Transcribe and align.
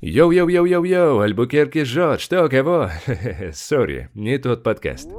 Йоу-йоу-йоу-йоу-йоу, 0.00 1.20
Альбукерки 1.20 1.84
жжет, 1.84 2.20
что, 2.20 2.48
кого? 2.48 2.88
Sorry, 3.52 4.08
не 4.14 4.38
тот 4.38 4.62
подкаст. 4.62 5.10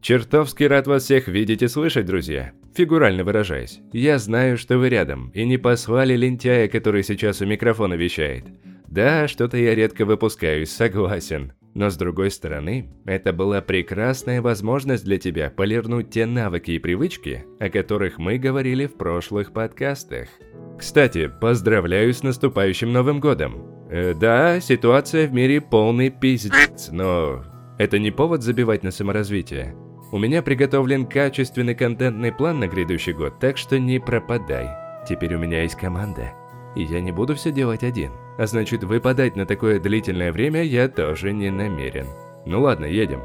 Чертовски 0.00 0.62
рад 0.64 0.86
вас 0.86 1.02
всех 1.02 1.26
видеть 1.26 1.62
и 1.62 1.68
слышать, 1.68 2.06
друзья. 2.06 2.52
Фигурально 2.76 3.24
выражаясь, 3.24 3.80
я 3.92 4.18
знаю, 4.18 4.56
что 4.56 4.78
вы 4.78 4.88
рядом, 4.88 5.30
и 5.30 5.44
не 5.44 5.58
послали 5.58 6.14
лентяя, 6.14 6.68
который 6.68 7.02
сейчас 7.02 7.40
у 7.40 7.46
микрофона 7.46 7.94
вещает. 7.94 8.44
Да, 8.86 9.26
что-то 9.26 9.56
я 9.56 9.74
редко 9.74 10.04
выпускаюсь, 10.04 10.70
согласен. 10.70 11.54
Но 11.74 11.90
с 11.90 11.96
другой 11.96 12.30
стороны, 12.30 12.88
это 13.04 13.32
была 13.32 13.60
прекрасная 13.62 14.40
возможность 14.40 15.04
для 15.04 15.18
тебя 15.18 15.50
полирнуть 15.50 16.10
те 16.10 16.24
навыки 16.24 16.70
и 16.70 16.78
привычки, 16.78 17.44
о 17.58 17.68
которых 17.68 18.18
мы 18.18 18.38
говорили 18.38 18.86
в 18.86 18.96
прошлых 18.96 19.52
подкастах. 19.52 20.28
Кстати, 20.78 21.28
поздравляю 21.28 22.12
с 22.12 22.22
наступающим 22.22 22.92
Новым 22.92 23.20
Годом. 23.20 23.76
Э, 23.88 24.14
да, 24.14 24.60
ситуация 24.60 25.26
в 25.26 25.32
мире 25.32 25.60
полный 25.60 26.10
пиздец, 26.10 26.88
но 26.90 27.44
это 27.78 27.98
не 27.98 28.10
повод 28.10 28.42
забивать 28.42 28.82
на 28.82 28.90
саморазвитие. 28.90 29.74
У 30.12 30.18
меня 30.18 30.42
приготовлен 30.42 31.06
качественный 31.06 31.74
контентный 31.74 32.32
план 32.32 32.60
на 32.60 32.68
грядущий 32.68 33.12
год, 33.12 33.38
так 33.38 33.56
что 33.56 33.78
не 33.78 33.98
пропадай. 33.98 34.68
Теперь 35.08 35.34
у 35.34 35.38
меня 35.38 35.62
есть 35.62 35.76
команда, 35.76 36.32
и 36.74 36.82
я 36.82 37.00
не 37.00 37.12
буду 37.12 37.34
все 37.34 37.50
делать 37.52 37.82
один. 37.82 38.12
А 38.38 38.46
значит, 38.46 38.84
выпадать 38.84 39.34
на 39.34 39.46
такое 39.46 39.80
длительное 39.80 40.30
время 40.30 40.62
я 40.62 40.88
тоже 40.88 41.32
не 41.32 41.50
намерен. 41.50 42.06
Ну 42.44 42.60
ладно, 42.60 42.84
едем. 42.84 43.20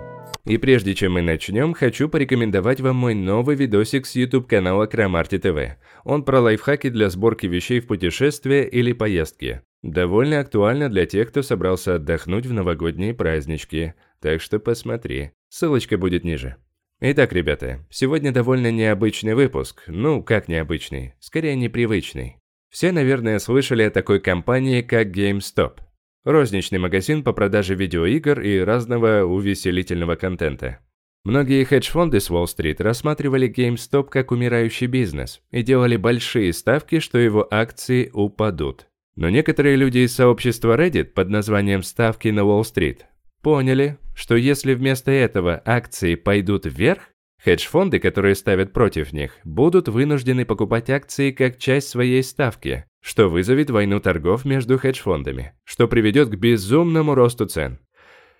И 0.46 0.58
прежде 0.58 0.96
чем 0.96 1.14
мы 1.14 1.22
начнем, 1.22 1.74
хочу 1.74 2.10
порекомендовать 2.10 2.82
вам 2.82 2.96
мой 2.96 3.14
новый 3.14 3.56
видосик 3.56 4.08
с 4.08 4.16
YouTube 4.16 4.48
канала 4.48 4.88
Крамарти 4.88 5.38
ТВ. 5.38 5.78
Он 6.04 6.24
про 6.24 6.42
лайфхаки 6.42 6.90
для 6.90 7.10
сборки 7.10 7.46
вещей 7.46 7.80
в 7.80 7.88
путешествие 7.88 8.68
или 8.68 8.94
поездки. 8.94 9.62
Довольно 9.84 10.40
актуально 10.40 10.90
для 10.90 11.06
тех, 11.06 11.30
кто 11.30 11.44
собрался 11.44 11.96
отдохнуть 11.96 12.46
в 12.46 12.54
новогодние 12.54 13.14
празднички. 13.14 13.94
Так 14.20 14.42
что 14.42 14.60
посмотри. 14.60 15.32
Ссылочка 15.50 15.98
будет 15.98 16.24
ниже. 16.24 16.58
Итак, 17.02 17.34
ребята, 17.34 17.86
сегодня 17.90 18.32
довольно 18.32 18.72
необычный 18.72 19.34
выпуск. 19.34 19.84
Ну, 19.88 20.24
как 20.24 20.48
необычный? 20.48 21.16
Скорее, 21.20 21.56
непривычный. 21.56 22.38
Все, 22.70 22.92
наверное, 22.92 23.40
слышали 23.40 23.84
о 23.84 23.92
такой 23.92 24.20
компании, 24.20 24.82
как 24.82 25.08
GameStop. 25.08 25.80
Розничный 26.24 26.78
магазин 26.78 27.24
по 27.24 27.34
продаже 27.34 27.74
видеоигр 27.74 28.42
и 28.42 28.60
разного 28.60 29.24
увеселительного 29.24 30.16
контента. 30.16 30.78
Многие 31.24 31.64
хедж-фонды 31.64 32.20
с 32.20 32.30
Уолл-стрит 32.30 32.80
рассматривали 32.80 33.52
GameStop 33.52 34.10
как 34.10 34.32
умирающий 34.32 34.86
бизнес 34.86 35.42
и 35.50 35.64
делали 35.64 35.98
большие 35.98 36.54
ставки, 36.54 37.00
что 37.00 37.18
его 37.18 37.48
акции 37.50 38.12
упадут. 38.14 38.86
Но 39.16 39.30
некоторые 39.30 39.76
люди 39.76 40.00
из 40.00 40.14
сообщества 40.14 40.78
Reddit 40.78 41.06
под 41.06 41.30
названием 41.30 41.82
«Ставки 41.82 42.28
на 42.28 42.44
Уолл-стрит» 42.44 43.08
поняли, 43.42 43.98
что 44.16 44.36
если 44.36 44.76
вместо 44.76 45.10
этого 45.10 45.60
акции 45.66 46.14
пойдут 46.14 46.68
вверх, 46.68 47.11
хедж-фонды, 47.44 48.00
которые 48.00 48.36
ставят 48.36 48.74
против 48.74 49.14
них, 49.14 49.38
будут 49.44 49.88
вынуждены 49.88 50.46
покупать 50.46 50.90
акции 50.90 51.32
как 51.32 51.58
часть 51.58 51.90
своей 51.90 52.24
ставки, 52.24 52.86
что 53.02 53.30
вызовет 53.30 53.70
войну 53.70 54.00
торгов 54.00 54.46
между 54.46 54.78
хедж-фондами, 54.78 55.54
что 55.64 55.88
приведет 55.88 56.30
к 56.30 56.36
безумному 56.36 57.16
росту 57.16 57.46
цен. 57.46 57.80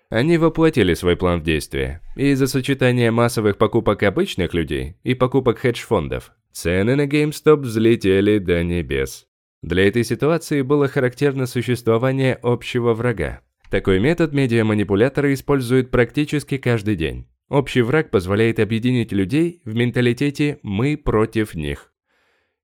Они 0.10 0.38
воплотили 0.38 0.94
свой 0.94 1.16
план 1.16 1.40
в 1.40 1.44
действие, 1.44 2.02
и 2.16 2.32
из-за 2.32 2.48
сочетания 2.48 3.12
массовых 3.12 3.58
покупок 3.58 4.04
обычных 4.04 4.54
людей 4.54 4.98
и 5.04 5.14
покупок 5.14 5.60
хедж-фондов, 5.60 6.32
цены 6.52 6.96
на 6.96 7.08
GameStop 7.08 7.62
взлетели 7.62 8.38
до 8.38 8.64
небес. 8.64 9.26
Для 9.62 9.88
этой 9.88 10.04
ситуации 10.04 10.64
было 10.64 10.88
характерно 10.88 11.46
существование 11.46 12.38
общего 12.42 12.94
врага, 12.94 13.42
такой 13.72 14.00
метод 14.02 14.34
медиаманипуляторы 14.34 15.34
используют 15.34 15.92
практически 15.92 16.58
каждый 16.58 16.98
день. 16.98 17.26
Общий 17.52 17.82
враг 17.82 18.12
позволяет 18.12 18.62
объединить 18.62 19.12
людей 19.12 19.62
в 19.66 19.76
менталитете 19.76 20.60
«мы 20.64 20.96
против 20.96 21.54
них». 21.54 21.92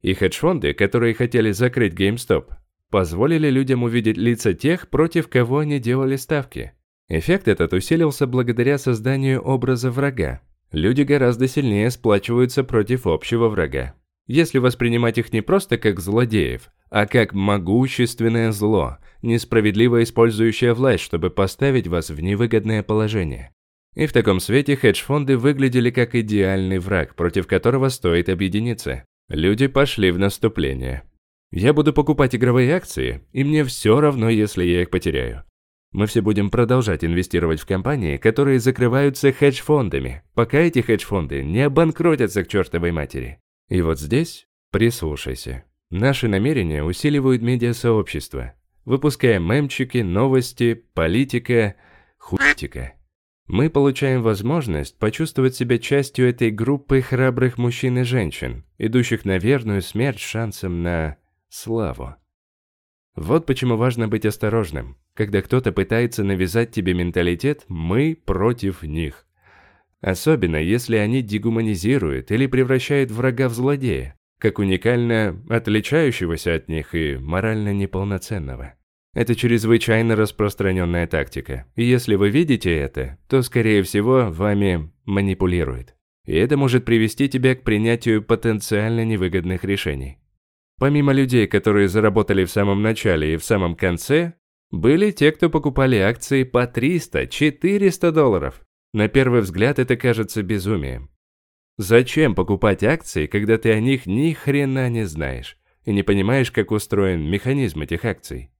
И 0.01 0.13
хедж-фонды, 0.13 0.73
которые 0.73 1.13
хотели 1.13 1.51
закрыть 1.51 1.93
GameStop, 1.93 2.53
позволили 2.89 3.49
людям 3.49 3.83
увидеть 3.83 4.15
лица 4.15 4.53
тех, 4.53 4.89
против 4.89 5.27
кого 5.27 5.57
они 5.57 5.79
делали 5.79 6.15
ставки. 6.15 6.71
Эффект 7.09 7.49
этот 7.49 7.73
усилился 7.73 8.27
благодаря 8.27 8.77
созданию 8.77 9.41
образа 9.41 9.91
врага. 9.91 10.39
Люди 10.71 11.01
гораздо 11.01 11.49
сильнее 11.49 11.91
сплачиваются 11.91 12.63
против 12.63 13.07
общего 13.07 13.49
врага. 13.49 13.93
Если 14.25 14.57
воспринимать 14.57 15.17
их 15.17 15.33
не 15.33 15.41
просто 15.41 15.77
как 15.77 15.99
злодеев, 15.99 16.69
а 16.89 17.07
как 17.07 17.33
могущественное 17.33 18.53
зло, 18.53 18.99
несправедливо 19.21 20.01
использующее 20.03 20.73
власть, 20.73 21.03
чтобы 21.03 21.29
поставить 21.29 21.87
вас 21.87 22.09
в 22.09 22.21
невыгодное 22.21 22.83
положение. 22.83 23.51
И 23.97 24.05
в 24.05 24.13
таком 24.13 24.39
свете 24.39 24.75
хедж-фонды 24.75 25.39
выглядели 25.39 25.89
как 25.89 26.13
идеальный 26.13 26.77
враг, 26.77 27.15
против 27.15 27.47
которого 27.47 27.89
стоит 27.89 28.29
объединиться. 28.29 29.03
Люди 29.27 29.65
пошли 29.65 30.11
в 30.11 30.19
наступление. 30.19 31.01
Я 31.51 31.73
буду 31.73 31.93
покупать 31.93 32.35
игровые 32.35 32.75
акции, 32.75 33.23
и 33.31 33.43
мне 33.43 33.63
все 33.63 33.99
равно, 33.99 34.29
если 34.29 34.63
я 34.65 34.83
их 34.83 34.91
потеряю. 34.91 35.45
Мы 35.91 36.05
все 36.05 36.21
будем 36.21 36.51
продолжать 36.51 37.03
инвестировать 37.03 37.59
в 37.59 37.65
компании, 37.65 38.17
которые 38.17 38.59
закрываются 38.59 39.31
хедж-фондами, 39.31 40.21
пока 40.35 40.59
эти 40.59 40.81
хедж-фонды 40.81 41.43
не 41.43 41.61
обанкротятся 41.61 42.43
к 42.43 42.49
чертовой 42.49 42.91
матери. 42.91 43.39
И 43.67 43.81
вот 43.81 43.99
здесь 43.99 44.45
прислушайся. 44.71 45.63
Наши 45.89 46.27
намерения 46.27 46.83
усиливают 46.83 47.41
медиасообщество. 47.41 48.53
Выпускаем 48.85 49.49
мемчики, 49.49 49.97
новости, 49.97 50.85
политика, 50.93 51.73
хуйтика. 52.19 52.96
Мы 53.47 53.69
получаем 53.69 54.21
возможность 54.21 54.97
почувствовать 54.99 55.55
себя 55.55 55.77
частью 55.77 56.29
этой 56.29 56.51
группы 56.51 57.01
храбрых 57.01 57.57
мужчин 57.57 57.99
и 57.99 58.03
женщин, 58.03 58.65
идущих 58.77 59.25
на 59.25 59.37
верную 59.37 59.81
смерть 59.81 60.19
шансом 60.19 60.83
на 60.83 61.17
славу. 61.49 62.15
Вот 63.15 63.45
почему 63.45 63.77
важно 63.77 64.07
быть 64.07 64.25
осторожным, 64.25 64.97
когда 65.13 65.41
кто-то 65.41 65.71
пытается 65.71 66.23
навязать 66.23 66.71
тебе 66.71 66.93
менталитет 66.93 67.63
«мы 67.67 68.15
против 68.25 68.83
них». 68.83 69.25
Особенно, 70.01 70.57
если 70.57 70.97
они 70.97 71.23
дегуманизируют 71.23 72.31
или 72.31 72.45
превращают 72.45 73.09
врага 73.09 73.49
в 73.49 73.53
злодея 73.53 74.17
как 74.39 74.59
уникально 74.59 75.43
отличающегося 75.49 76.55
от 76.55 76.67
них 76.67 76.93
и 76.93 77.17
морально 77.17 77.73
неполноценного. 77.73 78.75
Это 79.17 79.33
чрезвычайно 79.33 80.15
распространенная 80.15 81.07
тактика, 81.07 81.65
и 81.75 81.83
если 81.83 82.13
вы 82.13 82.29
видите 82.29 82.71
это, 82.77 83.17
то, 83.27 83.41
скорее 83.41 83.81
всего, 83.81 84.27
вами 84.29 84.91
манипулируют. 85.05 85.95
И 86.27 86.35
это 86.35 86.55
может 86.55 86.85
привести 86.85 87.27
тебя 87.27 87.55
к 87.55 87.63
принятию 87.63 88.21
потенциально 88.21 89.03
невыгодных 89.03 89.63
решений. 89.63 90.19
Помимо 90.77 91.13
людей, 91.13 91.47
которые 91.47 91.87
заработали 91.87 92.45
в 92.45 92.51
самом 92.51 92.83
начале 92.83 93.33
и 93.33 93.37
в 93.37 93.43
самом 93.43 93.75
конце, 93.75 94.33
были 94.69 95.09
те, 95.09 95.31
кто 95.31 95.49
покупали 95.49 95.95
акции 95.95 96.43
по 96.43 96.65
300-400 96.65 98.11
долларов. 98.11 98.61
На 98.93 99.07
первый 99.07 99.41
взгляд 99.41 99.79
это 99.79 99.97
кажется 99.97 100.43
безумием. 100.43 101.09
Зачем 101.77 102.35
покупать 102.35 102.83
акции, 102.83 103.25
когда 103.25 103.57
ты 103.57 103.71
о 103.71 103.79
них 103.79 104.05
ни 104.05 104.33
хрена 104.33 104.91
не 104.91 105.05
знаешь 105.05 105.57
и 105.85 105.91
не 105.91 106.03
понимаешь, 106.03 106.51
как 106.51 106.69
устроен 106.69 107.27
механизм 107.27 107.81
этих 107.81 108.05
акций? 108.05 108.51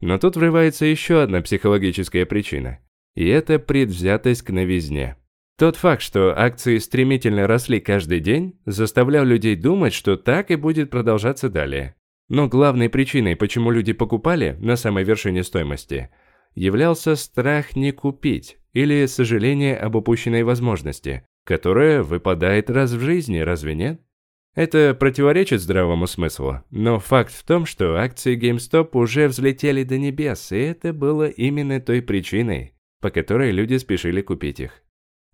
Но 0.00 0.18
тут 0.18 0.36
врывается 0.36 0.84
еще 0.84 1.22
одна 1.22 1.40
психологическая 1.40 2.26
причина. 2.26 2.78
И 3.14 3.26
это 3.26 3.58
предвзятость 3.58 4.42
к 4.42 4.50
новизне. 4.50 5.16
Тот 5.58 5.76
факт, 5.76 6.02
что 6.02 6.38
акции 6.38 6.76
стремительно 6.76 7.46
росли 7.46 7.80
каждый 7.80 8.20
день, 8.20 8.60
заставлял 8.66 9.24
людей 9.24 9.56
думать, 9.56 9.94
что 9.94 10.16
так 10.16 10.50
и 10.50 10.56
будет 10.56 10.90
продолжаться 10.90 11.48
далее. 11.48 11.94
Но 12.28 12.46
главной 12.46 12.90
причиной, 12.90 13.36
почему 13.36 13.70
люди 13.70 13.94
покупали 13.94 14.56
на 14.60 14.76
самой 14.76 15.04
вершине 15.04 15.42
стоимости, 15.44 16.10
являлся 16.54 17.14
страх 17.14 17.74
не 17.74 17.92
купить 17.92 18.58
или 18.74 19.06
сожаление 19.06 19.76
об 19.78 19.94
упущенной 19.94 20.42
возможности, 20.42 21.26
которая 21.44 22.02
выпадает 22.02 22.68
раз 22.68 22.92
в 22.92 23.00
жизни, 23.00 23.38
разве 23.38 23.74
нет? 23.74 24.02
Это 24.56 24.96
противоречит 24.98 25.60
здравому 25.60 26.06
смыслу, 26.06 26.62
но 26.70 26.98
факт 26.98 27.32
в 27.32 27.44
том, 27.44 27.66
что 27.66 27.96
акции 27.96 28.36
GameStop 28.36 28.88
уже 28.94 29.28
взлетели 29.28 29.84
до 29.84 29.98
небес, 29.98 30.50
и 30.50 30.56
это 30.56 30.94
было 30.94 31.28
именно 31.28 31.78
той 31.78 32.00
причиной, 32.00 32.72
по 33.02 33.10
которой 33.10 33.52
люди 33.52 33.76
спешили 33.76 34.22
купить 34.22 34.58
их. 34.58 34.82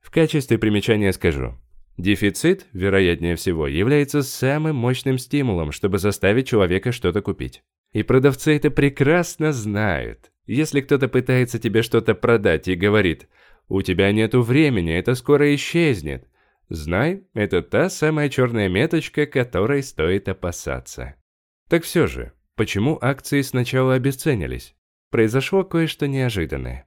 В 0.01 0.11
качестве 0.11 0.59
примечания 0.59 1.13
скажу. 1.13 1.55
Дефицит, 1.97 2.67
вероятнее 2.73 3.37
всего, 3.37 3.69
является 3.69 4.23
самым 4.23 4.77
мощным 4.77 5.19
стимулом, 5.19 5.71
чтобы 5.73 5.99
заставить 5.99 6.49
человека 6.49 6.91
что-то 6.91 7.23
купить. 7.23 7.63
И 7.93 8.03
продавцы 8.03 8.57
это 8.57 8.71
прекрасно 8.71 9.53
знают. 9.53 10.33
Если 10.47 10.81
кто-то 10.81 11.07
пытается 11.07 11.61
тебе 11.61 11.83
что-то 11.83 12.15
продать 12.15 12.69
и 12.69 12.75
говорит– 12.75 13.29
у 13.69 13.81
тебя 13.83 14.13
нету 14.13 14.43
времени, 14.43 14.93
это 14.93 15.15
скоро 15.15 15.55
исчезнет. 15.55 16.27
Знай, 16.69 17.25
это 17.35 17.63
та 17.63 17.91
самая 17.91 18.29
черная 18.29 18.69
меточка, 18.69 19.27
которой 19.27 19.83
стоит 19.83 20.29
опасаться. 20.29 21.17
Так 21.69 21.85
все 21.85 22.07
же, 22.07 22.33
почему 22.57 22.99
акции 23.01 23.43
сначала 23.43 23.95
обесценились. 23.95 24.75
Произошло 25.11 25.65
кое-что 25.65 26.09
неожиданное. 26.09 26.87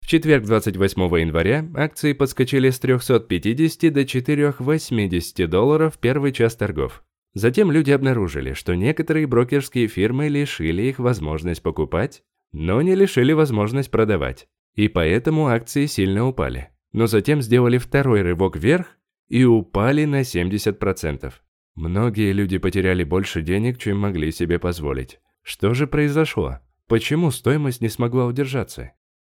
В 0.00 0.06
четверг 0.06 0.44
28 0.44 1.00
января 1.18 1.68
акции 1.74 2.12
подскочили 2.12 2.70
с 2.70 2.78
350 2.78 3.92
до 3.92 4.06
480 4.06 5.50
долларов 5.50 5.98
первый 5.98 6.32
час 6.32 6.54
торгов. 6.54 7.02
Затем 7.34 7.70
люди 7.70 7.90
обнаружили, 7.90 8.54
что 8.54 8.74
некоторые 8.74 9.26
брокерские 9.26 9.88
фирмы 9.88 10.28
лишили 10.28 10.84
их 10.84 10.98
возможность 10.98 11.62
покупать, 11.62 12.22
но 12.52 12.80
не 12.80 12.94
лишили 12.94 13.32
возможность 13.32 13.90
продавать. 13.90 14.48
И 14.74 14.88
поэтому 14.88 15.48
акции 15.48 15.86
сильно 15.86 16.26
упали. 16.26 16.70
Но 16.92 17.06
затем 17.06 17.42
сделали 17.42 17.76
второй 17.76 18.22
рывок 18.22 18.56
вверх 18.56 18.96
и 19.28 19.44
упали 19.44 20.04
на 20.04 20.20
70%. 20.20 21.32
Многие 21.74 22.32
люди 22.32 22.58
потеряли 22.58 23.04
больше 23.04 23.42
денег, 23.42 23.78
чем 23.78 23.98
могли 23.98 24.32
себе 24.32 24.58
позволить. 24.58 25.20
Что 25.42 25.74
же 25.74 25.86
произошло? 25.86 26.60
Почему 26.88 27.30
стоимость 27.30 27.80
не 27.80 27.88
смогла 27.88 28.26
удержаться? 28.26 28.92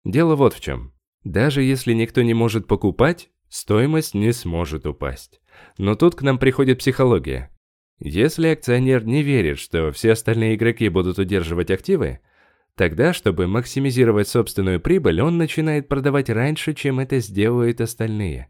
Дело 0.05 0.35
вот 0.35 0.53
в 0.53 0.61
чем. 0.61 0.93
Даже 1.23 1.61
если 1.61 1.93
никто 1.93 2.21
не 2.21 2.33
может 2.33 2.67
покупать, 2.67 3.29
стоимость 3.49 4.13
не 4.13 4.31
сможет 4.31 4.85
упасть. 4.85 5.41
Но 5.77 5.95
тут 5.95 6.15
к 6.15 6.21
нам 6.21 6.39
приходит 6.39 6.79
психология. 6.79 7.49
Если 7.99 8.47
акционер 8.47 9.05
не 9.05 9.23
верит, 9.23 9.59
что 9.59 9.91
все 9.91 10.13
остальные 10.13 10.55
игроки 10.55 10.87
будут 10.87 11.19
удерживать 11.19 11.69
активы, 11.69 12.19
тогда, 12.75 13.11
чтобы 13.11 13.47
максимизировать 13.47 14.29
собственную 14.29 14.79
прибыль, 14.79 15.21
он 15.21 15.37
начинает 15.37 15.89
продавать 15.89 16.29
раньше, 16.29 16.73
чем 16.73 17.01
это 17.01 17.19
сделают 17.19 17.81
остальные. 17.81 18.47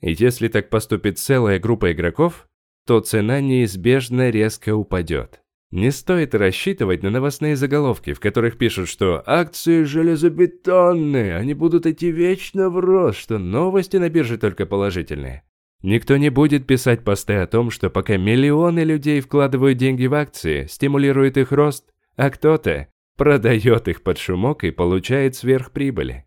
И 0.00 0.12
если 0.12 0.48
так 0.48 0.70
поступит 0.70 1.18
целая 1.18 1.58
группа 1.58 1.92
игроков, 1.92 2.48
то 2.86 3.00
цена 3.00 3.40
неизбежно 3.40 4.30
резко 4.30 4.74
упадет. 4.74 5.42
Не 5.70 5.90
стоит 5.90 6.34
рассчитывать 6.34 7.02
на 7.02 7.10
новостные 7.10 7.54
заголовки, 7.54 8.14
в 8.14 8.20
которых 8.20 8.56
пишут, 8.56 8.88
что 8.88 9.22
акции 9.26 9.82
железобетонные, 9.82 11.36
они 11.36 11.52
будут 11.52 11.84
идти 11.84 12.10
вечно 12.10 12.70
в 12.70 12.78
рост, 12.78 13.18
что 13.18 13.38
новости 13.38 13.98
на 13.98 14.08
бирже 14.08 14.38
только 14.38 14.64
положительные. 14.64 15.42
Никто 15.82 16.16
не 16.16 16.30
будет 16.30 16.66
писать 16.66 17.04
посты 17.04 17.34
о 17.34 17.46
том, 17.46 17.70
что 17.70 17.90
пока 17.90 18.16
миллионы 18.16 18.80
людей 18.80 19.20
вкладывают 19.20 19.76
деньги 19.76 20.06
в 20.06 20.14
акции, 20.14 20.66
стимулирует 20.66 21.36
их 21.36 21.52
рост, 21.52 21.92
а 22.16 22.30
кто-то 22.30 22.88
продает 23.16 23.88
их 23.88 24.02
под 24.02 24.16
шумок 24.16 24.64
и 24.64 24.70
получает 24.70 25.36
сверхприбыли. 25.36 26.24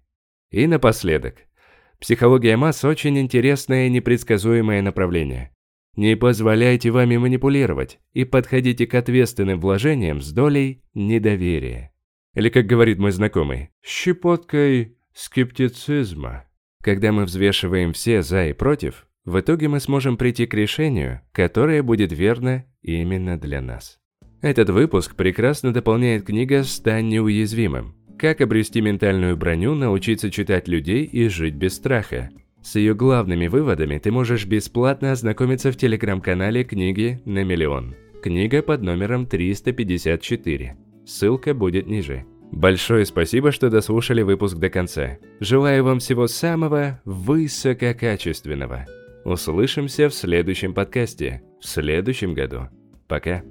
И 0.52 0.68
напоследок. 0.68 1.36
Психология 2.02 2.58
масс– 2.58 2.84
очень 2.86 3.20
интересное 3.20 3.86
и 3.86 3.90
непредсказуемое 3.92 4.82
направление. 4.82 5.52
Не 5.96 6.16
позволяйте 6.16 6.90
вами 6.90 7.18
манипулировать 7.18 8.00
и 8.14 8.24
подходите 8.26 8.88
к 8.88 8.96
ответственным 8.96 9.60
вложениям 9.60 10.20
с 10.20 10.32
долей 10.32 10.84
недоверия. 10.96 11.94
Или, 12.34 12.50
как 12.50 12.66
говорит 12.66 12.98
мой 12.98 13.12
знакомый, 13.12 13.70
щепоткой 13.84 14.98
скептицизма. 15.14 16.46
Когда 16.82 17.12
мы 17.12 17.26
взвешиваем 17.26 17.94
все 17.94 18.24
«за» 18.24 18.48
и 18.48 18.54
«против», 18.54 19.06
в 19.24 19.40
итоге 19.40 19.68
мы 19.68 19.80
сможем 19.80 20.18
прийти 20.18 20.48
к 20.48 20.56
решению, 20.56 21.22
которое 21.32 21.84
будет 21.84 22.12
верно 22.12 22.66
именно 22.82 23.40
для 23.40 23.62
нас. 23.62 24.00
Этот 24.42 24.72
выпуск 24.72 25.16
прекрасно 25.16 25.72
дополняет 25.72 26.26
книга 26.26 26.64
«Стань 26.64 27.10
неуязвимым. 27.10 27.96
Как 28.22 28.40
обрести 28.40 28.82
ментальную 28.82 29.36
броню, 29.36 29.74
научиться 29.74 30.30
читать 30.30 30.68
людей 30.68 31.06
и 31.06 31.28
жить 31.28 31.56
без 31.56 31.74
страха». 31.74 32.30
С 32.62 32.76
ее 32.76 32.94
главными 32.94 33.48
выводами 33.48 33.98
ты 33.98 34.12
можешь 34.12 34.46
бесплатно 34.46 35.14
ознакомиться 35.14 35.72
в 35.72 35.76
телеграм-канале 35.76 36.64
«Книги 36.64 37.20
на 37.26 37.44
миллион». 37.44 37.96
Книга 38.22 38.62
под 38.62 38.84
номером 38.84 39.26
354. 39.26 40.78
Ссылка 41.04 41.56
будет 41.56 41.88
ниже. 41.88 42.24
Большое 42.52 43.08
спасибо, 43.08 43.52
что 43.52 43.72
дослушали 43.72 44.22
выпуск 44.22 44.58
до 44.58 44.70
конца. 44.70 45.18
Желаю 45.40 45.84
вам 45.84 45.98
всего 45.98 46.28
самого 46.28 47.02
высококачественного. 47.06 48.86
Услышимся 49.26 50.10
в 50.10 50.14
следующем 50.14 50.76
подкасте, 50.76 51.42
в 51.60 51.66
следующем 51.66 52.36
году. 52.36 52.70
Пока. 53.08 53.42